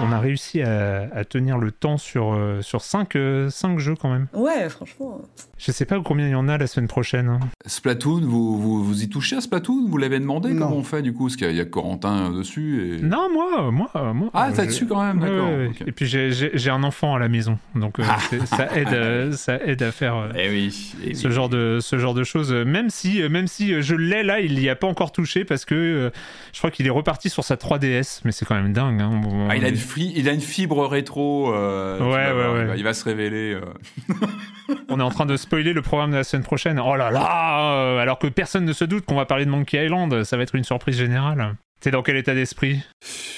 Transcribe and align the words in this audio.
On 0.00 0.12
a 0.12 0.20
réussi 0.20 0.62
à, 0.62 1.08
à 1.12 1.24
tenir 1.24 1.58
le 1.58 1.72
temps 1.72 1.96
sur, 1.98 2.32
euh, 2.32 2.62
sur 2.62 2.82
5 2.82 3.16
jeux 3.78 3.94
quand 4.00 4.10
même. 4.12 4.28
Ouais, 4.32 4.68
franchement. 4.68 5.20
Je 5.58 5.72
sais 5.72 5.86
pas 5.86 6.00
combien 6.00 6.26
il 6.26 6.30
y 6.30 6.34
en 6.36 6.46
a 6.48 6.56
la 6.56 6.68
semaine 6.68 6.86
prochaine. 6.86 7.28
hein. 7.28 7.40
Splatoon, 7.66 8.20
vous, 8.20 8.56
vous, 8.60 8.84
vous 8.84 9.02
y 9.02 9.08
touchez 9.08 9.34
à 9.36 9.40
Splatoon 9.40 9.86
Vous 9.88 9.98
l'avez 9.98 10.20
demandé 10.20 10.50
Comment 10.50 10.72
on 10.76 10.84
fait 10.84 11.02
du 11.02 11.12
coup? 11.12 11.24
Parce 11.24 11.34
qu'il 11.34 11.50
y 11.50 11.60
a- 11.60 11.64
Corentin 11.64 12.30
dessus 12.30 12.96
et... 12.98 13.02
Non, 13.02 13.26
moi, 13.32 13.72
moi, 13.72 13.90
moi. 14.14 14.30
Ah, 14.34 14.50
t'as 14.54 14.66
dessus 14.66 14.86
quand 14.86 15.02
même, 15.04 15.18
d'accord. 15.18 15.48
ouais, 15.48 15.56
ouais. 15.56 15.68
ok. 15.70 15.82
Et 15.88 15.92
puis 15.92 16.06
j'ai- 16.06 16.30
j'ai 16.30 16.50
j'ai 16.54 16.70
un 16.70 16.84
enfant 16.84 17.16
à 17.16 17.18
la 17.18 17.28
maison, 17.28 17.58
donc 17.74 17.98
euh, 17.98 18.04
c'est- 18.30 18.46
ça 18.46 18.68
aide, 18.76 18.88
euh, 18.92 19.32
ça 19.32 19.56
aide 19.66 19.82
à 19.82 19.90
faire 19.90 20.14
euh, 20.16 20.28
Eh 20.36 20.48
oui. 20.48 20.94
eh 21.04 21.14
ce 21.14 21.26
oui. 21.26 21.34
genre 21.34 21.48
de 21.48 21.78
ce 21.80 21.98
genre 21.98 22.14
de 22.14 22.22
choses. 22.22 22.52
euh, 22.52 22.64
Même 22.64 22.88
si, 22.88 23.20
euh, 23.20 23.28
même 23.28 23.48
si 23.48 23.74
euh, 23.74 23.82
je 23.82 23.96
l'ai 23.96 24.22
là, 24.22 24.38
il 24.40 24.58
y 24.60 24.68
a 24.68 24.76
pas 24.76 24.86
encore 24.86 25.10
touché 25.10 25.44
parce 25.44 25.64
que 25.64 25.74
euh, 25.74 26.10
je 26.52 26.58
crois 26.58 26.70
qu'il 26.70 26.86
est 26.86 26.90
reparti 26.90 27.28
sur 27.30 27.42
sa 27.42 27.56
3DS, 27.56 28.20
mais 28.24 28.30
c'est 28.32 28.44
quand 28.46 28.54
même 28.54 28.72
dingue. 28.72 29.00
hein. 29.02 29.20
Bon, 29.22 29.48
Ah, 29.50 29.56
il, 29.56 29.64
a 29.64 29.68
une 29.68 29.76
fi- 29.88 30.12
il 30.14 30.28
a 30.28 30.32
une 30.32 30.40
fibre 30.40 30.86
rétro. 30.86 31.52
euh, 31.54 31.96
tu 31.98 32.02
Ouais, 32.04 32.10
vas 32.10 32.16
ouais, 32.28 32.32
voir, 32.34 32.52
ouais. 32.54 32.60
Il, 32.62 32.66
va, 32.66 32.76
il 32.76 32.84
va 32.84 32.94
se 32.94 33.04
révéler. 33.04 33.54
euh. 33.54 33.60
on 34.88 35.00
est 35.00 35.02
en 35.02 35.10
train 35.10 35.26
de 35.26 35.36
spoiler 35.36 35.72
le 35.72 35.82
programme 35.82 36.10
de 36.12 36.16
la 36.16 36.24
semaine 36.24 36.44
prochaine. 36.44 36.78
Oh 36.80 36.96
là 36.96 37.10
là 37.10 37.72
euh, 37.74 37.98
Alors 37.98 38.18
que 38.18 38.26
personne 38.26 38.64
ne 38.64 38.72
se 38.72 38.84
doute 38.84 39.04
qu'on 39.04 39.16
va 39.16 39.26
parler 39.26 39.44
de 39.44 39.50
Monkey 39.50 39.84
Island, 39.84 40.22
ça 40.24 40.36
va 40.36 40.42
être 40.44 40.54
une 40.54 40.64
surprise 40.64 40.96
générale. 40.96 41.54
T'es 41.80 41.92
dans 41.92 42.02
quel 42.02 42.16
état 42.16 42.34
d'esprit? 42.34 42.80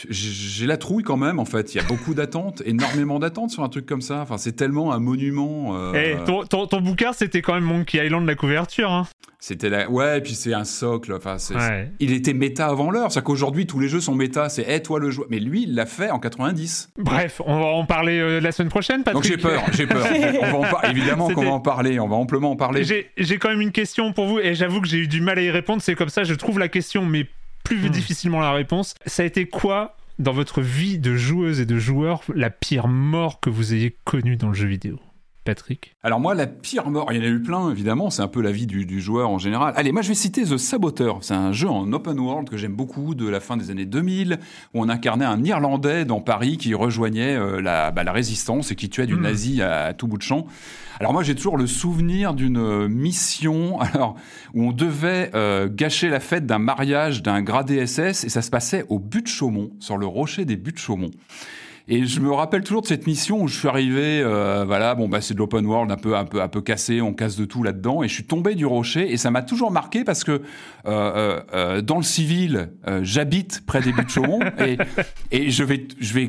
J'ai 0.09 0.67
la 0.67 0.79
trouille 0.79 1.03
quand 1.03 1.19
même, 1.19 1.39
en 1.39 1.45
fait. 1.45 1.75
Il 1.75 1.79
y 1.79 1.81
a 1.81 1.85
beaucoup 1.87 2.15
d'attentes, 2.15 2.63
énormément 2.65 3.19
d'attentes 3.19 3.51
sur 3.51 3.63
un 3.63 3.69
truc 3.69 3.85
comme 3.85 4.01
ça. 4.01 4.21
Enfin, 4.21 4.39
c'est 4.39 4.53
tellement 4.57 4.93
un 4.93 4.99
monument. 4.99 5.77
euh, 5.77 5.93
Eh, 5.95 6.25
ton, 6.25 6.45
ton, 6.45 6.67
ton 6.67 6.81
bouquin, 6.81 7.13
c'était 7.13 7.43
quand 7.43 7.53
même 7.55 7.65
Monkey 7.65 8.05
Island 8.05 8.27
la 8.27 8.35
couverture. 8.35 8.91
Hein. 8.91 9.07
C'était 9.41 9.69
la... 9.69 9.91
Ouais, 9.91 10.19
et 10.19 10.21
puis 10.23 10.33
c'est 10.35 10.55
un 10.55 10.65
socle. 10.65 11.13
Enfin, 11.13 11.37
c'est- 11.39 11.55
Ouais. 11.55 11.91
Il 12.01 12.13
était 12.13 12.33
méta 12.33 12.67
avant 12.67 12.91
l'heure. 12.91 13.13
C'est-à-dire 13.13 13.25
qu'aujourd'hui, 13.27 13.67
tous 13.67 13.79
les 13.79 13.89
jeux 13.89 14.01
sont 14.01 14.15
méta. 14.15 14.49
C'est, 14.49 14.65
eh, 14.69 14.83
toi 14.83 14.99
le 15.01 15.11
joueur. 15.11 15.29
Mais 15.31 15.39
lui, 15.39 15.65
il 15.65 15.75
l'a 15.75 15.85
fait 15.87 16.11
en 16.11 16.19
90. 16.19 16.91
Bref, 16.99 17.43
on 17.45 17.59
va 17.59 17.67
en 17.67 17.85
parler 17.85 18.19
euh, 18.21 18.41
la 18.41 18.53
semaine 18.53 18.71
prochaine, 18.71 19.03
Patrick. 19.05 19.23
Donc 19.23 19.25
j'ai 19.31 19.37
peur, 19.37 19.63
j'ai 19.73 19.87
peur. 19.87 20.07
On 20.43 20.47
va 20.47 20.59
en 20.69 20.71
par- 20.71 20.85
Évidemment 20.91 21.29
qu'on 21.31 21.45
va 21.45 21.51
en 21.51 21.61
parler. 21.61 22.01
On 22.01 22.09
va 22.09 22.17
amplement 22.17 22.53
en 22.53 22.57
parler. 22.57 22.85
J'ai 22.85 23.11
j'ai 23.19 23.37
quand 23.39 23.51
même 23.51 23.61
une 23.61 23.73
question 23.73 24.13
pour 24.15 24.27
vous 24.27 24.39
et 24.39 24.55
j'avoue 24.55 24.81
que 24.81 24.89
j'ai 24.89 24.99
eu 24.99 25.09
du 25.09 25.21
mal 25.21 25.39
à 25.39 25.43
y 25.43 25.51
répondre. 25.51 25.83
C'est 25.83 25.95
comme 25.95 26.09
ça, 26.09 26.25
je 26.25 26.35
trouve 26.35 26.59
la 26.59 26.69
question, 26.69 27.05
mais 27.05 27.27
plus 27.79 27.89
Hmm. 27.89 27.93
difficilement 27.93 28.41
la 28.41 28.53
réponse. 28.53 28.95
Ça 29.07 29.23
a 29.23 29.27
été 29.27 29.47
quoi 29.47 29.97
dans 30.19 30.33
votre 30.33 30.61
vie 30.61 30.99
de 30.99 31.17
joueuse 31.17 31.61
et 31.61 31.67
de 31.67 31.79
joueur 31.79 32.23
la 32.35 32.51
pire 32.51 32.89
mort 32.89 33.41
que 33.41 33.49
vous 33.51 33.73
ayez 33.75 33.97
connue 34.05 34.37
dans 34.37 34.49
le 34.49 34.55
jeu 34.55 34.67
vidéo? 34.67 34.99
Patrick 35.51 35.97
Alors 36.05 36.21
moi, 36.21 36.37
la 36.37 36.47
pire 36.47 36.89
mort, 36.91 37.09
il 37.11 37.17
y 37.17 37.21
en 37.21 37.25
a 37.25 37.27
eu 37.27 37.43
plein, 37.43 37.71
évidemment, 37.73 38.09
c'est 38.11 38.23
un 38.23 38.29
peu 38.29 38.41
la 38.41 38.53
vie 38.53 38.69
du, 38.69 38.87
du 38.87 39.01
joueur 39.01 39.31
en 39.31 39.39
général. 39.39 39.73
Allez, 39.77 39.91
moi 39.91 40.01
je 40.03 40.09
vais 40.09 40.15
citer 40.15 40.45
The 40.45 40.57
Saboteur, 40.57 41.19
c'est 41.23 41.35
un 41.35 41.51
jeu 41.53 41.69
en 41.69 41.93
open 41.93 42.21
world 42.21 42.49
que 42.49 42.57
j'aime 42.57 42.75
beaucoup 42.75 43.17
de 43.17 43.29
la 43.29 43.41
fin 43.41 43.57
des 43.57 43.73
années 43.73 43.85
2000, 43.85 44.39
où 44.75 44.81
on 44.81 44.89
incarnait 44.89 45.25
un 45.25 45.43
Irlandais 45.43 46.05
dans 46.05 46.21
Paris 46.21 46.57
qui 46.57 46.73
rejoignait 46.75 47.35
euh, 47.35 47.61
la, 47.61 47.91
bah, 47.91 48.05
la 48.05 48.13
résistance 48.13 48.71
et 48.71 48.77
qui 48.77 48.89
tuait 48.89 49.07
du 49.09 49.15
Mhm. 49.17 49.23
nazi 49.23 49.61
à, 49.61 49.87
à 49.87 49.93
tout 49.93 50.07
bout 50.07 50.19
de 50.19 50.23
champ. 50.23 50.47
Alors 51.01 51.13
moi 51.13 51.25
j'ai 51.25 51.35
toujours 51.35 51.57
le 51.57 51.67
souvenir 51.67 52.35
d'une 52.35 52.59
euh, 52.59 52.87
mission 52.89 53.81
alors, 53.95 54.15
où 54.55 54.63
on 54.63 54.71
devait 54.73 55.33
euh, 55.35 55.69
gâcher 55.69 56.11
la 56.11 56.21
fête 56.21 56.47
d'un 56.47 56.59
mariage 56.61 57.23
d'un 57.25 57.43
gradé 57.43 57.85
SS 57.87 58.23
et 58.23 58.29
ça 58.29 58.43
se 58.43 58.51
passait 58.51 58.85
au 58.89 59.01
but 59.01 59.23
de 59.23 59.29
Chaumont, 59.29 59.71
sur 59.81 59.97
le 59.97 60.07
rocher 60.07 60.45
des 60.45 60.55
buts 60.57 60.71
de 60.73 60.79
Chaumont. 60.79 61.11
Et 61.93 62.07
je 62.07 62.21
me 62.21 62.31
rappelle 62.31 62.63
toujours 62.63 62.83
de 62.83 62.87
cette 62.87 63.09
mission 63.09 63.43
où 63.43 63.49
je 63.49 63.59
suis 63.59 63.67
arrivé, 63.67 64.23
euh, 64.23 64.65
voilà, 64.65 64.95
bon 64.95 65.09
bah 65.09 65.21
c'est 65.21 65.35
de 65.35 65.41
l'open 65.41 65.67
world 65.67 65.91
un 65.91 65.97
peu 65.97 66.17
un 66.17 66.25
peu 66.25 66.41
un 66.41 66.47
peu 66.47 66.61
cassé, 66.61 67.01
on 67.01 67.13
casse 67.13 67.35
de 67.35 67.45
tout 67.45 67.65
là-dedans, 67.65 68.05
et 68.05 68.09
je 68.09 68.15
suis 68.15 68.23
tombé 68.23 68.55
du 68.55 68.65
rocher 68.65 69.13
et 69.13 69.17
ça 69.17 69.33
m'a 69.33 69.43
toujours 69.43 69.73
marqué 69.73 70.05
parce 70.05 70.23
que 70.23 70.41
euh, 70.87 71.41
euh, 71.53 71.81
dans 71.81 71.97
le 71.97 72.05
civil, 72.05 72.71
j'habite 73.03 73.67
près 73.67 73.81
des 73.81 73.91
buts 73.91 74.05
de 74.05 74.09
Chaumont 74.09 74.39
et 74.61 74.79
et 75.33 75.51
je 75.51 75.65
vais 75.65 75.89
je 75.99 76.15
vais 76.15 76.29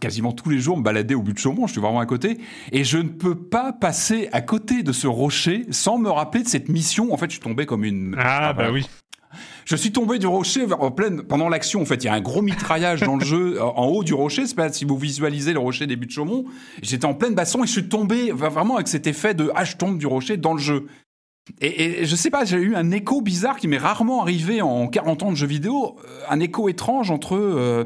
quasiment 0.00 0.32
tous 0.32 0.48
les 0.48 0.58
jours 0.58 0.78
me 0.78 0.82
balader 0.82 1.14
au 1.14 1.20
but 1.20 1.34
de 1.34 1.38
Chaumont, 1.38 1.66
je 1.66 1.72
suis 1.72 1.82
vraiment 1.82 2.00
à 2.00 2.06
côté 2.06 2.38
et 2.72 2.82
je 2.82 2.96
ne 2.96 3.08
peux 3.08 3.34
pas 3.34 3.74
passer 3.74 4.30
à 4.32 4.40
côté 4.40 4.82
de 4.82 4.92
ce 4.92 5.06
rocher 5.06 5.66
sans 5.72 5.98
me 5.98 6.08
rappeler 6.08 6.42
de 6.42 6.48
cette 6.48 6.70
mission. 6.70 7.12
En 7.12 7.18
fait, 7.18 7.26
je 7.26 7.32
suis 7.32 7.40
tombé 7.40 7.66
comme 7.66 7.84
une 7.84 8.16
Ah, 8.18 8.54
bah 8.54 8.70
oui. 8.72 8.86
Je 9.64 9.76
suis 9.76 9.92
tombé 9.92 10.18
du 10.18 10.26
rocher 10.26 10.66
en 10.72 10.90
pleine 10.90 11.22
pendant 11.22 11.48
l'action. 11.48 11.82
En 11.82 11.84
fait, 11.84 12.04
il 12.04 12.06
y 12.06 12.08
a 12.08 12.14
un 12.14 12.20
gros 12.20 12.42
mitraillage 12.42 13.00
dans 13.00 13.16
le 13.16 13.24
jeu 13.24 13.56
euh, 13.56 13.62
en 13.64 13.86
haut 13.86 14.04
du 14.04 14.14
rocher. 14.14 14.46
C'est 14.46 14.54
pas 14.54 14.72
si 14.72 14.84
vous 14.84 14.96
visualisez 14.96 15.52
le 15.52 15.58
rocher 15.58 15.86
des 15.86 15.96
buts 15.96 16.06
de 16.06 16.12
Chaumont. 16.12 16.44
J'étais 16.82 17.06
en 17.06 17.14
pleine 17.14 17.34
basson 17.34 17.62
et 17.62 17.66
je 17.66 17.72
suis 17.72 17.88
tombé 17.88 18.32
vraiment 18.32 18.76
avec 18.76 18.88
cet 18.88 19.06
effet 19.06 19.34
de 19.34 19.50
ah 19.54 19.64
je 19.64 19.76
tombe 19.76 19.98
du 19.98 20.06
rocher 20.06 20.36
dans 20.36 20.54
le 20.54 20.60
jeu. 20.60 20.86
Et, 21.60 22.02
et 22.02 22.04
je 22.06 22.14
sais 22.14 22.30
pas, 22.30 22.44
j'ai 22.44 22.56
eu 22.58 22.76
un 22.76 22.92
écho 22.92 23.20
bizarre 23.20 23.56
qui 23.56 23.66
m'est 23.66 23.76
rarement 23.78 24.22
arrivé 24.22 24.62
en 24.62 24.86
40 24.86 25.24
ans 25.24 25.30
de 25.32 25.36
jeux 25.36 25.48
vidéo, 25.48 25.96
euh, 26.04 26.20
un 26.30 26.38
écho 26.38 26.68
étrange 26.68 27.10
entre 27.10 27.34
euh, 27.34 27.84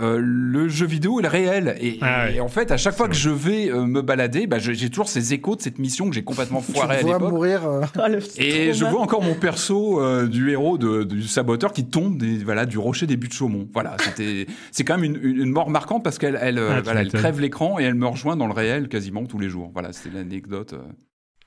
euh, 0.00 0.18
le 0.20 0.66
jeu 0.66 0.86
vidéo 0.86 1.20
et 1.20 1.22
le 1.22 1.28
réel. 1.28 1.76
Et, 1.80 1.98
Ah 2.00 2.24
ouais. 2.24 2.34
et 2.34 2.40
en 2.40 2.48
fait, 2.48 2.72
à 2.72 2.76
chaque 2.76 2.96
fois 2.96 3.08
que 3.08 3.14
je 3.14 3.30
vais 3.30 3.70
euh, 3.70 3.86
me 3.86 4.02
balader, 4.02 4.48
bah, 4.48 4.58
j'ai 4.58 4.90
toujours 4.90 5.08
ces 5.08 5.32
échos 5.34 5.54
de 5.54 5.62
cette 5.62 5.78
mission 5.78 6.08
que 6.08 6.16
j'ai 6.16 6.24
complètement 6.24 6.60
foirée 6.60 6.96
à 6.96 7.00
vois 7.02 7.12
l'époque. 7.14 7.30
mourir. 7.32 7.64
euh, 7.64 7.82
Ah, 7.96 8.08
Et 8.38 8.72
je 8.72 8.84
vois 8.84 9.00
encore 9.00 9.22
mon 9.22 9.34
perso 9.34 10.00
euh, 10.02 10.26
du 10.26 10.50
héros 10.50 10.76
de- 10.76 11.04
du 11.04 11.22
saboteur 11.22 11.72
qui 11.72 11.86
tombe 11.86 12.18
des, 12.18 12.38
voilà, 12.38 12.66
du 12.66 12.76
rocher 12.78 13.06
des 13.06 13.16
buts 13.16 13.28
de 13.28 13.32
Chaumont. 13.32 13.68
Voilà, 13.72 13.96
c'était, 14.00 14.48
c'est 14.72 14.82
quand 14.82 14.98
même 14.98 15.16
une, 15.22 15.50
mort 15.50 15.70
marquante 15.70 16.02
parce 16.02 16.18
qu'elle 16.18 16.36
elle, 16.42 16.58
Ah, 16.58 16.80
voilà, 16.82 17.02
elle 17.02 17.12
crève 17.12 17.40
l'écran 17.40 17.78
et 17.78 17.84
elle 17.84 17.94
me 17.94 18.06
rejoint 18.06 18.34
dans 18.36 18.48
le 18.48 18.52
réel 18.52 18.88
quasiment 18.88 19.24
tous 19.26 19.38
les 19.38 19.48
jours. 19.48 19.70
Voilà, 19.72 19.92
c'était 19.92 20.10
l'anecdote. 20.16 20.74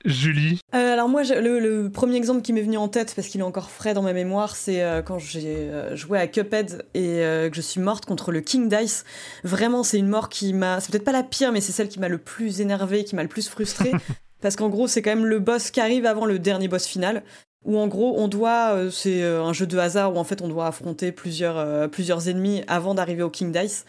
Julie 0.04 0.60
Euh, 0.74 0.94
alors 0.94 1.08
moi, 1.08 1.22
le, 1.24 1.58
le 1.58 1.90
premier 1.90 2.16
exemple 2.16 2.42
qui 2.42 2.52
m'est 2.52 2.62
venu 2.62 2.76
en 2.78 2.88
tête, 2.88 3.12
parce 3.14 3.28
qu'il 3.28 3.40
est 3.40 3.44
encore 3.44 3.70
frais 3.70 3.92
dans 3.92 4.02
ma 4.02 4.12
mémoire, 4.12 4.56
c'est 4.56 4.82
euh, 4.82 5.02
quand 5.02 5.18
j'ai 5.18 5.44
euh, 5.46 5.94
joué 5.94 6.18
à 6.18 6.26
Cuphead 6.26 6.86
et 6.94 7.22
euh, 7.22 7.50
que 7.50 7.56
je 7.56 7.60
suis 7.60 7.80
morte 7.80 8.06
contre 8.06 8.32
le 8.32 8.40
King 8.40 8.68
Dice. 8.68 9.04
Vraiment, 9.44 9.82
c'est 9.82 9.98
une 9.98 10.08
mort 10.08 10.28
qui 10.28 10.52
m'a... 10.54 10.80
C'est 10.80 10.90
peut-être 10.90 11.04
pas 11.04 11.12
la 11.12 11.22
pire, 11.22 11.52
mais 11.52 11.60
c'est 11.60 11.72
celle 11.72 11.88
qui 11.88 12.00
m'a 12.00 12.08
le 12.08 12.18
plus 12.18 12.60
énervée, 12.60 13.04
qui 13.04 13.14
m'a 13.14 13.22
le 13.22 13.28
plus 13.28 13.48
frustrée. 13.48 13.92
parce 14.40 14.56
qu'en 14.56 14.68
gros, 14.68 14.86
c'est 14.86 15.02
quand 15.02 15.10
même 15.14 15.26
le 15.26 15.38
boss 15.38 15.70
qui 15.70 15.80
arrive 15.80 16.06
avant 16.06 16.24
le 16.24 16.38
dernier 16.38 16.68
boss 16.68 16.86
final. 16.86 17.22
Où 17.64 17.78
en 17.78 17.88
gros, 17.88 18.14
on 18.16 18.28
doit... 18.28 18.74
euh, 18.74 18.90
c'est 18.90 19.22
euh, 19.22 19.44
un 19.44 19.52
jeu 19.52 19.66
de 19.66 19.76
hasard 19.76 20.14
où 20.14 20.18
en 20.18 20.24
fait, 20.24 20.40
on 20.40 20.48
doit 20.48 20.66
affronter 20.66 21.12
plusieurs, 21.12 21.58
euh, 21.58 21.88
plusieurs 21.88 22.28
ennemis 22.28 22.62
avant 22.68 22.94
d'arriver 22.94 23.22
au 23.22 23.30
King 23.30 23.52
Dice. 23.52 23.84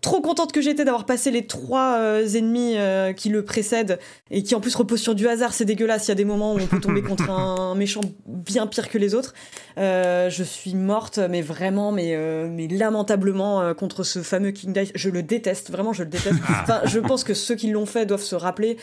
Trop 0.00 0.20
contente 0.20 0.52
que 0.52 0.60
j'étais 0.60 0.84
d'avoir 0.84 1.04
passé 1.04 1.30
les 1.30 1.46
trois 1.46 1.96
euh, 1.98 2.26
ennemis 2.26 2.74
euh, 2.76 3.12
qui 3.12 3.28
le 3.28 3.44
précèdent 3.44 3.98
et 4.30 4.42
qui 4.42 4.54
en 4.54 4.60
plus 4.60 4.74
reposent 4.74 5.00
sur 5.00 5.14
du 5.14 5.28
hasard. 5.28 5.52
C'est 5.52 5.64
dégueulasse. 5.64 6.06
Il 6.06 6.10
y 6.10 6.12
a 6.12 6.16
des 6.16 6.24
moments 6.24 6.54
où 6.54 6.58
on 6.58 6.66
peut 6.66 6.80
tomber 6.80 7.02
contre 7.02 7.30
un 7.30 7.74
méchant 7.74 8.00
bien 8.26 8.66
pire 8.66 8.88
que 8.88 8.98
les 8.98 9.14
autres. 9.14 9.34
Euh, 9.78 10.30
je 10.30 10.44
suis 10.44 10.74
morte, 10.74 11.18
mais 11.18 11.42
vraiment, 11.42 11.92
mais, 11.92 12.16
mais 12.48 12.68
lamentablement 12.68 13.74
contre 13.74 14.02
ce 14.02 14.22
fameux 14.22 14.50
King 14.50 14.72
Dice. 14.72 14.92
Je 14.94 15.10
le 15.10 15.22
déteste, 15.22 15.70
vraiment, 15.70 15.92
je 15.92 16.02
le 16.02 16.08
déteste. 16.08 16.36
Enfin, 16.62 16.80
je 16.84 16.98
pense 16.98 17.24
que 17.24 17.34
ceux 17.34 17.54
qui 17.54 17.70
l'ont 17.70 17.86
fait 17.86 18.06
doivent 18.06 18.22
se 18.22 18.34
rappeler 18.34 18.76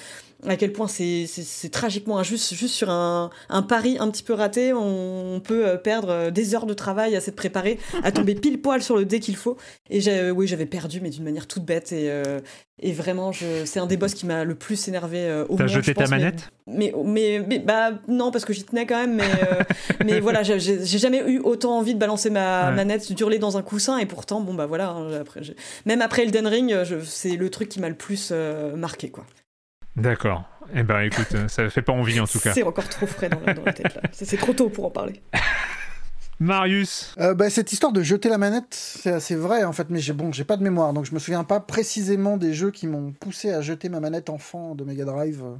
à 0.48 0.56
quel 0.56 0.72
point 0.72 0.88
c'est 0.88 1.28
tragiquement 1.72 2.20
injuste. 2.20 2.54
Juste 2.54 2.76
sur 2.76 2.92
un, 2.92 3.32
un, 3.50 3.62
pari 3.64 3.98
un 4.00 4.10
petit 4.12 4.22
peu 4.22 4.34
raté, 4.34 4.72
on, 4.74 5.42
peut 5.44 5.78
perdre 5.84 6.30
des 6.30 6.54
heures 6.54 6.66
de 6.66 6.74
travail 6.74 7.16
à 7.16 7.22
s'être 7.22 7.36
préparé, 7.36 7.80
à 8.04 8.12
tomber 8.12 8.36
pile 8.36 8.62
poil 8.62 8.84
sur 8.84 8.98
le 8.98 9.06
dé 9.06 9.20
qu'il 9.20 9.36
faut. 9.36 9.58
Et 9.90 10.00
oui, 10.32 10.48
j'avais 10.48 10.66
perdu, 10.66 11.02
d'une 11.10 11.24
manière 11.24 11.48
toute 11.48 11.66
bête. 11.66 11.92
Et, 11.92 12.10
euh, 12.10 12.40
et 12.80 12.92
vraiment, 12.92 13.32
c'est 13.34 13.80
un 13.80 13.86
des 13.86 13.98
boss 13.98 14.14
qui 14.14 14.26
m'a 14.26 14.44
le 14.44 14.56
plus 14.56 14.88
énervé 14.88 15.20
euh, 15.26 15.46
au 15.50 15.58
T'as 15.58 15.68
jeté 15.68 15.94
ta 15.94 16.08
manette? 16.08 16.52
mais, 16.68 16.94
mais, 17.04 17.44
mais, 17.48 17.60
bah 17.60 17.92
non, 18.08 18.32
parce 18.32 18.46
que 18.46 18.54
j'y 18.54 18.64
tenais 18.64 18.86
quand 18.86 19.00
même. 19.00 19.16
Mais, 19.16 19.24
euh, 19.24 19.64
mais 20.06 20.20
voilà, 20.20 20.44
j'ai 20.44 20.58
jamais 20.86 21.24
eu 21.28 21.40
autant 21.40 21.78
envie 21.78 21.94
de 21.94 22.00
balancer 22.00 22.30
ma 22.30 22.72
manette, 22.72 23.12
d'hurler 23.14 23.40
dans 23.40 23.58
un 23.58 23.62
coussin. 23.62 23.98
Et 23.98 24.06
pourtant, 24.06 24.42
bon 24.42 24.54
bah 24.54 24.66
voilà, 24.66 24.90
hein, 24.90 25.14
après, 25.20 25.42
même 25.86 26.02
après 26.02 26.24
Elden 26.24 26.48
Ring, 26.48 26.76
c'est 27.04 27.36
le 27.36 27.50
truc 27.50 27.70
qui 27.70 27.80
m'a 27.80 27.90
le 27.90 27.96
plus 27.96 28.32
marqué, 28.76 29.10
quoi. 29.10 29.26
D'accord. 29.96 30.44
Eh 30.76 30.84
ben 30.84 31.00
écoute, 31.00 31.36
ça 31.48 31.70
fait 31.70 31.82
pas 31.82 31.94
envie 31.94 32.20
en 32.20 32.28
tout 32.28 32.40
cas. 32.40 32.54
C'est 32.54 32.64
encore 32.64 32.90
trop 32.90 33.08
frais 33.08 33.30
dans 33.30 33.40
dans 33.40 33.64
la 33.64 33.74
tête 33.74 33.96
là. 33.96 34.02
C'est 34.12 34.38
trop 34.38 34.54
tôt 34.54 34.70
pour 34.70 34.86
en 34.86 34.92
parler. 34.92 35.22
Marius 36.40 37.16
euh, 37.20 37.34
bah, 37.34 37.50
Cette 37.50 37.72
histoire 37.72 37.92
de 37.92 38.02
jeter 38.02 38.30
la 38.30 38.38
manette, 38.38 38.74
c'est 38.74 39.12
assez 39.12 39.36
vrai 39.36 39.64
en 39.64 39.74
fait, 39.74 39.90
mais 39.90 40.00
j'ai 40.00 40.14
bon, 40.14 40.32
j'ai 40.32 40.44
pas 40.44 40.58
de 40.58 40.64
mémoire, 40.64 40.94
donc 40.94 41.06
je 41.06 41.14
me 41.14 41.20
souviens 41.20 41.44
pas 41.44 41.60
précisément 41.60 42.38
des 42.38 42.54
jeux 42.54 42.72
qui 42.72 42.88
m'ont 42.88 43.12
poussé 43.12 43.52
à 43.52 43.62
jeter 43.62 43.90
ma 43.90 44.00
manette 44.00 44.30
enfant 44.30 44.76
de 44.76 44.84
Mega 44.84 45.06
Drive 45.06 45.44
euh, 45.44 45.56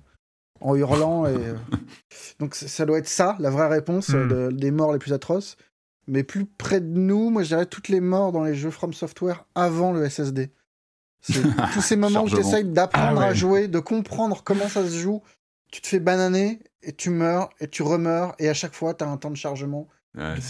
en 0.62 0.76
hurlant. 0.76 1.26
et, 1.26 1.36
euh, 1.36 1.56
donc 2.40 2.54
ça 2.56 2.86
doit 2.86 3.00
être 3.00 3.10
ça, 3.10 3.36
la 3.40 3.50
vraie 3.50 3.68
réponse 3.68 4.10
hmm. 4.10 4.52
des 4.54 4.72
morts 4.72 4.94
les 4.94 5.00
plus 5.00 5.14
atroces. 5.14 5.58
Mais 6.10 6.24
plus 6.24 6.46
près 6.46 6.80
de 6.80 6.98
nous, 6.98 7.30
moi 7.30 7.44
je 7.44 7.50
dirais 7.50 7.66
toutes 7.66 7.90
les 7.90 8.00
morts 8.00 8.32
dans 8.32 8.44
les 8.44 8.56
jeux 8.56 8.72
From 8.72 8.94
Software 8.94 9.46
avant 9.56 9.92
le 9.92 10.08
SSD. 10.08 10.52
C'est 11.22 11.42
tous 11.74 11.82
ces 11.82 11.98
moments 11.98 12.24
où 12.24 12.30
tu 12.30 12.40
essayes 12.40 12.64
d'apprendre 12.64 13.22
ah 13.22 13.28
à 13.28 13.34
jouer, 13.34 13.68
de 13.68 13.80
comprendre 13.80 14.44
comment 14.44 14.70
ça 14.70 14.86
se 14.86 14.96
joue. 14.96 15.22
Tu 15.70 15.82
te 15.82 15.88
fais 15.88 16.00
bananer 16.00 16.60
et 16.82 16.94
tu 16.94 17.10
meurs 17.10 17.50
et 17.60 17.68
tu 17.68 17.84
remeurs 17.84 18.36
et 18.40 18.48
à 18.48 18.54
chaque 18.54 18.74
fois 18.74 18.94
tu 18.94 19.04
as 19.04 19.10
un 19.10 19.18
temps 19.18 19.32
de 19.32 19.36
chargement 19.36 19.90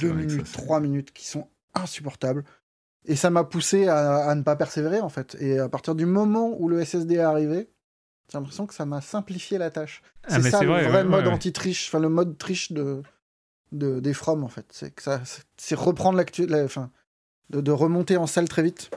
deux 0.01 0.13
minutes, 0.13 0.51
trois 0.51 0.79
minutes 0.79 1.11
qui 1.13 1.27
sont 1.27 1.47
insupportables. 1.73 2.43
Et 3.05 3.15
ça 3.15 3.29
m'a 3.29 3.43
poussé 3.43 3.87
à, 3.87 4.33
ne 4.35 4.43
pas 4.43 4.55
persévérer 4.55 4.99
en 4.99 5.09
fait. 5.09 5.37
Et 5.39 5.59
à 5.59 5.69
partir 5.69 5.95
du 5.95 6.05
moment 6.05 6.55
où 6.59 6.67
le 6.67 6.83
SSD 6.83 7.15
est 7.15 7.19
arrivé, 7.19 7.69
j'ai 8.29 8.37
l'impression 8.37 8.67
que 8.67 8.73
ça 8.73 8.85
m'a 8.85 9.01
simplifié 9.01 9.57
la 9.57 9.71
tâche. 9.71 10.01
Ah, 10.25 10.41
c'est 10.41 10.51
ça 10.51 10.61
le 10.61 10.67
vrai, 10.67 11.03
mode 11.05 11.27
anti-triche, 11.27 11.87
enfin 11.87 11.99
le 11.99 12.09
mode 12.09 12.37
triche 12.37 12.73
de, 12.73 13.01
de 13.71 14.01
des 14.01 14.13
From 14.13 14.43
en 14.43 14.49
fait. 14.49 14.65
C'est 14.71 14.91
que 14.91 15.01
ça, 15.01 15.21
c'est 15.55 15.75
reprendre 15.75 16.17
l'actu, 16.17 16.45
de, 16.47 16.67
de 17.49 17.71
remonter 17.71 18.17
en 18.17 18.27
salle 18.27 18.49
très 18.49 18.63
vite. 18.63 18.91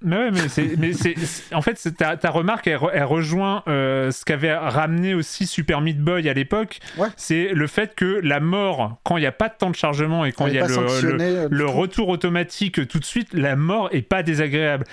Mais 0.00 0.16
ouais, 0.16 0.30
mais 0.30 0.48
c'est, 0.48 0.76
mais 0.78 0.92
c'est, 0.92 1.16
en 1.52 1.60
fait, 1.60 1.74
ta, 1.96 2.16
ta, 2.16 2.30
remarque, 2.30 2.68
elle, 2.68 2.76
rejoint 2.76 3.64
euh, 3.66 4.12
ce 4.12 4.24
qu'avait 4.24 4.54
ramené 4.54 5.12
aussi 5.12 5.44
Super 5.44 5.80
Meat 5.80 5.98
Boy 5.98 6.28
à 6.28 6.34
l'époque. 6.34 6.78
C'est 7.16 7.48
le 7.52 7.66
fait 7.66 7.96
que 7.96 8.20
la 8.22 8.38
mort, 8.38 8.98
quand 9.02 9.16
il 9.16 9.20
n'y 9.20 9.26
a 9.26 9.32
pas 9.32 9.48
de 9.48 9.54
temps 9.58 9.70
de 9.70 9.74
chargement 9.74 10.24
et 10.24 10.30
quand 10.30 10.46
il 10.46 10.54
y 10.54 10.58
a 10.60 10.68
le, 10.68 10.78
euh, 10.78 11.48
le, 11.50 11.66
retour 11.66 12.10
automatique 12.10 12.86
tout 12.86 13.00
de 13.00 13.04
suite, 13.04 13.30
la 13.32 13.56
mort 13.56 13.88
est 13.90 14.02
pas 14.02 14.22
désagréable. 14.22 14.84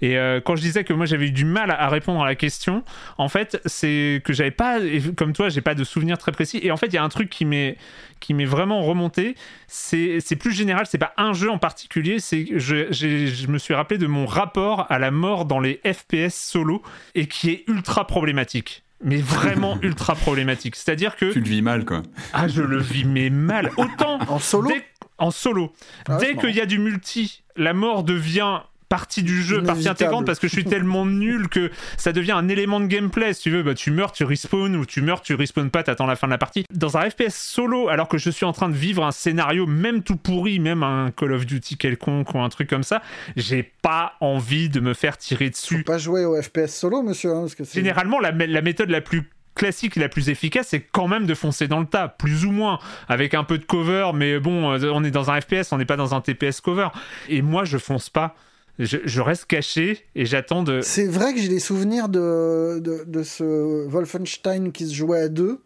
Et 0.00 0.18
euh, 0.18 0.40
quand 0.44 0.56
je 0.56 0.62
disais 0.62 0.82
que 0.82 0.92
moi 0.92 1.06
j'avais 1.06 1.28
eu 1.28 1.32
du 1.32 1.44
mal 1.44 1.70
à, 1.70 1.88
répondre 1.88 2.20
à 2.20 2.26
la 2.26 2.34
question, 2.34 2.82
en 3.16 3.28
fait, 3.28 3.60
c'est 3.64 4.20
que 4.24 4.32
j'avais 4.32 4.50
pas, 4.50 4.78
comme 5.16 5.34
toi, 5.34 5.50
j'ai 5.50 5.60
pas 5.60 5.76
de 5.76 5.84
souvenir 5.84 6.18
très 6.18 6.32
précis. 6.32 6.58
Et 6.64 6.72
en 6.72 6.76
fait, 6.76 6.86
il 6.86 6.94
y 6.94 6.98
a 6.98 7.04
un 7.04 7.08
truc 7.08 7.30
qui 7.30 7.44
m'est 7.44 7.76
qui 8.18 8.34
m'est 8.34 8.46
vraiment 8.46 8.82
remonté. 8.82 9.36
C'est 9.68 10.36
plus 10.40 10.50
général, 10.50 10.86
c'est 10.86 10.98
pas 10.98 11.12
un 11.16 11.32
jeu 11.32 11.52
en 11.52 11.58
particulier, 11.58 12.18
c'est 12.18 12.46
je, 12.56 12.90
je 12.90 13.46
me 13.46 13.58
suis 13.58 13.74
rappelé 13.74 13.96
de 13.96 14.08
mon 14.08 14.26
rapport 14.26 14.47
à 14.88 14.98
la 14.98 15.10
mort 15.10 15.44
dans 15.44 15.60
les 15.60 15.80
FPS 15.84 16.34
solo 16.34 16.82
et 17.14 17.26
qui 17.26 17.50
est 17.50 17.64
ultra 17.68 18.06
problématique 18.06 18.82
mais 19.02 19.18
vraiment 19.18 19.78
ultra 19.82 20.14
problématique. 20.14 20.76
C'est-à-dire 20.76 21.16
que 21.16 21.32
tu 21.32 21.40
le 21.40 21.48
vis 21.48 21.62
mal 21.62 21.84
quoi. 21.84 22.02
Ah, 22.32 22.48
je 22.48 22.62
le 22.62 22.78
vis 22.78 23.04
mais 23.04 23.30
mal. 23.30 23.70
Autant 23.76 24.18
en 24.28 24.38
solo. 24.38 24.70
en 25.18 25.30
solo. 25.30 25.72
Ah 26.08 26.18
dès 26.18 26.36
qu'il 26.36 26.50
y 26.50 26.60
a 26.60 26.66
du 26.66 26.78
multi, 26.78 27.42
la 27.56 27.74
mort 27.74 28.02
devient 28.02 28.60
partie 28.88 29.22
du 29.22 29.42
jeu, 29.42 29.62
partie 29.62 29.88
intégrante, 29.88 30.26
parce 30.26 30.38
que 30.38 30.48
je 30.48 30.52
suis 30.52 30.64
tellement 30.64 31.06
nul 31.06 31.48
que 31.48 31.70
ça 31.96 32.12
devient 32.12 32.32
un 32.32 32.48
élément 32.48 32.80
de 32.80 32.86
gameplay. 32.86 33.32
Si 33.34 33.42
tu 33.42 33.50
veux, 33.50 33.62
bah, 33.62 33.74
tu 33.74 33.90
meurs, 33.90 34.12
tu 34.12 34.24
respawn, 34.24 34.74
ou 34.76 34.86
tu 34.86 35.02
meurs, 35.02 35.20
tu 35.22 35.34
respawn 35.34 35.70
pas, 35.70 35.82
t'attends 35.82 36.06
la 36.06 36.16
fin 36.16 36.26
de 36.26 36.32
la 36.32 36.38
partie. 36.38 36.64
Dans 36.72 36.96
un 36.96 37.08
FPS 37.08 37.34
solo, 37.34 37.88
alors 37.88 38.08
que 38.08 38.18
je 38.18 38.30
suis 38.30 38.46
en 38.46 38.52
train 38.52 38.68
de 38.68 38.74
vivre 38.74 39.04
un 39.04 39.12
scénario, 39.12 39.66
même 39.66 40.02
tout 40.02 40.16
pourri, 40.16 40.58
même 40.58 40.82
un 40.82 41.10
Call 41.10 41.32
of 41.32 41.46
Duty 41.46 41.76
quelconque 41.76 42.34
ou 42.34 42.38
un 42.38 42.48
truc 42.48 42.68
comme 42.68 42.82
ça, 42.82 43.02
j'ai 43.36 43.62
pas 43.62 44.14
envie 44.20 44.68
de 44.68 44.80
me 44.80 44.94
faire 44.94 45.16
tirer 45.18 45.50
dessus. 45.50 45.78
Faut 45.78 45.84
pas 45.84 45.98
jouer 45.98 46.24
au 46.24 46.40
FPS 46.40 46.68
solo, 46.68 47.02
monsieur. 47.02 47.32
Hein, 47.32 47.46
Généralement, 47.72 48.20
la, 48.20 48.30
la 48.30 48.62
méthode 48.62 48.90
la 48.90 49.00
plus 49.00 49.28
classique 49.58 49.96
et 49.96 50.00
la 50.00 50.08
plus 50.08 50.30
efficace, 50.30 50.68
c'est 50.70 50.80
quand 50.80 51.08
même 51.08 51.26
de 51.26 51.34
foncer 51.34 51.68
dans 51.68 51.80
le 51.80 51.86
tas, 51.86 52.08
plus 52.08 52.46
ou 52.46 52.50
moins, 52.52 52.78
avec 53.08 53.34
un 53.34 53.44
peu 53.44 53.58
de 53.58 53.64
cover, 53.64 54.12
mais 54.14 54.38
bon, 54.38 54.72
euh, 54.72 54.90
on 54.92 55.04
est 55.04 55.10
dans 55.10 55.30
un 55.30 55.40
FPS, 55.40 55.72
on 55.72 55.78
n'est 55.78 55.84
pas 55.84 55.96
dans 55.96 56.14
un 56.14 56.22
TPS 56.22 56.62
cover. 56.62 56.88
Et 57.28 57.42
moi, 57.42 57.64
je 57.64 57.76
fonce 57.76 58.08
pas 58.08 58.36
je, 58.78 59.20
reste 59.20 59.46
caché 59.46 60.06
et 60.14 60.24
j'attends 60.24 60.62
de. 60.62 60.80
C'est 60.82 61.06
vrai 61.06 61.34
que 61.34 61.40
j'ai 61.40 61.48
des 61.48 61.58
souvenirs 61.58 62.08
de, 62.08 62.78
de, 62.78 63.04
de, 63.06 63.22
ce 63.22 63.86
Wolfenstein 63.88 64.72
qui 64.72 64.86
se 64.86 64.94
jouait 64.94 65.20
à 65.20 65.28
deux. 65.28 65.60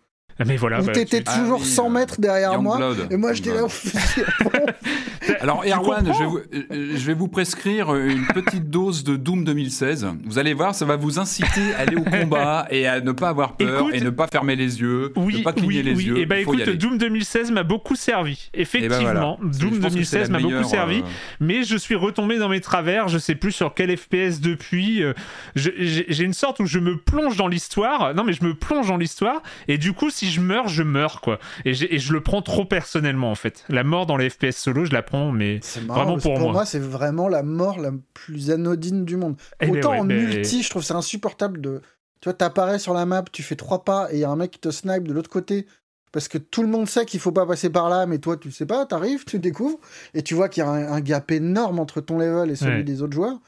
Mais 0.44 0.56
voilà. 0.56 0.80
Où 0.80 0.84
bah, 0.84 0.92
t'étais 0.92 1.22
toujours 1.22 1.64
100 1.64 1.90
mètres 1.90 2.20
derrière 2.20 2.60
moi. 2.60 2.94
Et 3.10 3.16
moi, 3.16 3.32
j'étais 3.32 3.54
là. 3.54 3.66
Alors, 5.42 5.64
Erwan, 5.66 6.06
je 6.06 6.18
vais, 6.20 6.24
vous, 6.24 6.40
je 6.70 7.04
vais, 7.04 7.14
vous, 7.14 7.26
prescrire 7.26 7.92
une 7.96 8.26
petite 8.28 8.70
dose 8.70 9.02
de 9.02 9.16
Doom 9.16 9.42
2016. 9.42 10.06
Vous 10.24 10.38
allez 10.38 10.54
voir, 10.54 10.72
ça 10.72 10.84
va 10.84 10.94
vous 10.94 11.18
inciter 11.18 11.74
à 11.74 11.80
aller 11.80 11.96
au 11.96 12.04
combat 12.04 12.68
et 12.70 12.86
à 12.86 13.00
ne 13.00 13.10
pas 13.10 13.30
avoir 13.30 13.56
peur 13.56 13.92
et 13.92 14.00
ne 14.00 14.10
pas 14.10 14.28
fermer 14.28 14.54
les 14.54 14.80
yeux, 14.80 15.12
oui, 15.16 15.38
ne 15.38 15.42
pas 15.42 15.52
cligner 15.52 15.82
les 15.82 16.00
yeux. 16.00 16.18
Et 16.18 16.26
bah 16.26 16.38
écoute, 16.38 16.70
Doom 16.70 16.96
2016 16.96 17.50
m'a 17.50 17.64
beaucoup 17.64 17.96
servi. 17.96 18.50
Ben 18.52 18.60
Effectivement, 18.60 19.36
Doom 19.42 19.80
2016 19.80 20.30
m'a 20.30 20.38
beaucoup 20.38 20.62
servi. 20.62 20.98
Euh, 20.98 21.06
mais 21.40 21.64
je 21.64 21.76
suis 21.76 21.96
retombé 21.96 22.38
dans 22.38 22.48
mes 22.48 22.60
travers. 22.60 23.08
Je 23.08 23.18
sais 23.18 23.34
plus 23.34 23.50
sur 23.50 23.74
quel 23.74 23.96
FPS 23.96 24.40
depuis. 24.40 25.02
Euh, 25.02 25.12
j'ai 25.56 26.22
une 26.22 26.34
sorte 26.34 26.60
où 26.60 26.66
je 26.66 26.78
me 26.78 26.96
plonge 26.96 27.36
dans 27.36 27.48
l'histoire. 27.48 28.14
Non, 28.14 28.22
mais 28.22 28.32
je 28.32 28.44
me 28.44 28.54
plonge 28.54 28.86
dans 28.86 28.96
l'histoire. 28.96 29.42
Et 29.66 29.76
du 29.76 29.92
coup, 29.92 30.10
si 30.10 30.30
je 30.30 30.40
meurs, 30.40 30.68
je 30.68 30.84
meurs, 30.84 31.20
quoi. 31.20 31.40
Et, 31.64 31.70
et, 31.70 31.98
je 31.98 32.12
le 32.12 32.20
prends 32.20 32.42
trop 32.42 32.64
personnellement, 32.64 33.32
en 33.32 33.34
fait. 33.34 33.64
La 33.68 33.82
mort 33.82 34.06
dans 34.06 34.16
les 34.16 34.30
FPS 34.30 34.56
solo, 34.56 34.84
je 34.84 34.92
la 34.92 35.02
prends, 35.02 35.31
mais 35.32 35.60
vraiment 35.86 36.18
pour, 36.18 36.34
pour 36.34 36.52
moi. 36.52 36.64
c'est 36.64 36.78
vraiment 36.78 37.28
la 37.28 37.42
mort 37.42 37.80
la 37.80 37.90
plus 38.14 38.50
anodine 38.50 39.04
du 39.04 39.16
monde. 39.16 39.36
Eh 39.60 39.66
ben 39.66 39.78
Autant 39.78 39.98
en 39.98 40.04
multi, 40.04 40.62
je 40.62 40.70
trouve 40.70 40.82
c'est 40.82 40.94
insupportable 40.94 41.60
de. 41.60 41.80
Tu 42.20 42.28
vois, 42.28 42.34
t'apparais 42.34 42.78
sur 42.78 42.94
la 42.94 43.04
map, 43.04 43.24
tu 43.32 43.42
fais 43.42 43.56
trois 43.56 43.84
pas 43.84 44.08
et 44.12 44.16
il 44.16 44.20
y 44.20 44.24
a 44.24 44.30
un 44.30 44.36
mec 44.36 44.52
qui 44.52 44.60
te 44.60 44.70
snipe 44.70 45.08
de 45.08 45.12
l'autre 45.12 45.30
côté 45.30 45.66
parce 46.12 46.28
que 46.28 46.38
tout 46.38 46.62
le 46.62 46.68
monde 46.68 46.88
sait 46.88 47.04
qu'il 47.04 47.18
faut 47.18 47.32
pas 47.32 47.46
passer 47.46 47.70
par 47.70 47.88
là, 47.88 48.06
mais 48.06 48.18
toi 48.18 48.36
tu 48.36 48.52
sais 48.52 48.66
pas, 48.66 48.86
t'arrives, 48.86 49.24
tu 49.24 49.38
découvres 49.38 49.78
et 50.14 50.22
tu 50.22 50.34
vois 50.34 50.48
qu'il 50.48 50.62
y 50.62 50.66
a 50.66 50.70
un, 50.70 51.00
gap 51.00 51.30
énorme 51.32 51.80
entre 51.80 52.00
ton 52.00 52.18
level 52.18 52.50
et 52.50 52.56
celui 52.56 52.84
des 52.84 53.02
autres 53.02 53.14
joueurs. 53.14 53.40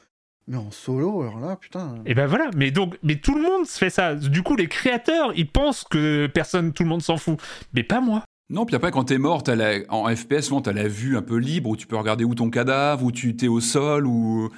Mais 0.47 0.57
en 0.57 0.69
solo, 0.69 1.23
alors 1.23 1.39
là, 1.39 1.55
putain. 1.55 1.95
Et 2.05 2.13
ben 2.13 2.27
voilà, 2.27 2.51
mais 2.55 2.69
donc, 2.69 2.99
mais 3.01 3.15
tout 3.15 3.33
le 3.33 3.41
monde 3.41 3.65
fait 3.65 3.89
ça. 3.89 4.13
Du 4.13 4.43
coup, 4.43 4.55
les 4.55 4.67
créateurs, 4.67 5.31
ils 5.35 5.49
pensent 5.49 5.83
que 5.83 6.27
personne, 6.27 6.71
tout 6.71 6.83
le 6.83 6.89
monde 6.89 7.01
s'en 7.01 7.17
fout. 7.17 7.39
Mais 7.73 7.81
pas 7.81 7.99
moi. 7.99 8.23
Non, 8.49 8.65
puis 8.65 8.75
après, 8.75 8.91
quand 8.91 9.05
t'es 9.05 9.17
mort, 9.17 9.43
as 9.47 9.55
la... 9.55 9.77
en 9.89 10.13
FPS, 10.15 10.41
souvent, 10.41 10.61
t'as 10.61 10.73
la 10.73 10.87
vue 10.87 11.17
un 11.17 11.21
peu 11.21 11.37
libre 11.37 11.71
où 11.71 11.75
tu 11.75 11.87
peux 11.87 11.95
regarder 11.95 12.23
où 12.23 12.35
ton 12.35 12.49
cadavre, 12.49 13.03
où 13.03 13.11
tu 13.11 13.35
t'es 13.35 13.47
au 13.47 13.59
sol, 13.59 14.05
ou. 14.05 14.51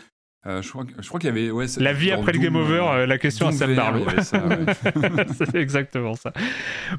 Euh, 0.46 0.62
je 0.62 0.70
crois, 0.70 0.86
je 1.00 1.08
crois 1.08 1.20
qu'il 1.20 1.28
y 1.28 1.32
avait. 1.32 1.52
Ouais, 1.52 1.66
la 1.78 1.94
vie 1.94 2.12
après 2.12 2.32
le 2.32 2.40
game 2.40 2.56
over, 2.56 2.86
euh, 2.90 3.06
la 3.06 3.18
question 3.18 3.48
à 3.48 3.52
Sam 3.52 3.76
Barlow. 3.76 4.06
c'est 5.38 5.56
exactement 5.56 6.16
ça. 6.16 6.32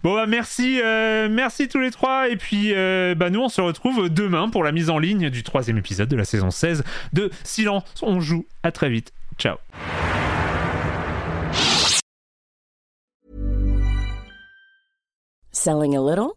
Bon, 0.02 0.14
bah, 0.14 0.26
merci, 0.26 0.80
euh, 0.83 1.28
merci 1.30 1.68
tous 1.68 1.78
les 1.78 1.90
trois. 1.90 2.28
Et 2.28 2.37
puis, 2.37 2.73
bah, 3.16 3.30
nous, 3.30 3.40
on 3.40 3.49
se 3.49 3.61
retrouve 3.61 4.09
demain 4.09 4.49
pour 4.49 4.64
la 4.64 4.73
mise 4.73 4.90
en 4.90 4.99
ligne 4.99 5.30
du 5.30 5.42
troisième 5.42 5.78
épisode 5.78 6.09
de 6.09 6.16
la 6.16 6.25
saison 6.25 6.50
16 6.50 6.85
de 7.12 7.30
Silence, 7.45 7.85
on 8.02 8.21
joue. 8.21 8.47
À 8.62 8.73
très 8.73 8.90
vite. 8.90 9.12
Ciao. 9.38 9.57
Selling 15.52 15.97
a 15.97 16.00
little 16.00 16.37